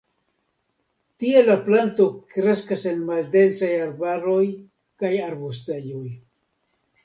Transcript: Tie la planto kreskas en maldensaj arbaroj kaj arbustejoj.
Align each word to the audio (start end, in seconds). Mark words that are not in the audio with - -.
Tie 1.23 1.43
la 1.49 1.57
planto 1.67 2.07
kreskas 2.33 2.87
en 2.93 3.05
maldensaj 3.11 3.71
arbaroj 3.85 4.41
kaj 5.05 5.15
arbustejoj. 5.31 6.07